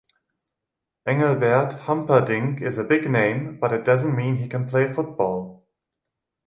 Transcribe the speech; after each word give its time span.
Engelbert 1.05 1.73
Humperdinck 1.87 2.59
is 2.59 2.79
a 2.79 2.83
big 2.83 3.07
name 3.07 3.59
but 3.59 3.71
it 3.71 3.85
doesn't 3.85 4.15
mean 4.15 4.35
he 4.37 4.47
can 4.47 4.65
play 4.65 4.87
football. 4.87 5.63